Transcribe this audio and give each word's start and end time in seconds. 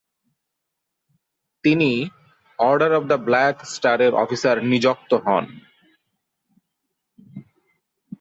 তিনি 1.63 1.91
order 2.59 2.91
of 2.93 3.03
the 3.03 3.17
black 3.25 3.55
স্টারের 3.65 4.13
officer 4.15 4.57
নিযক্ত 4.63 5.11
হন। 5.25 5.45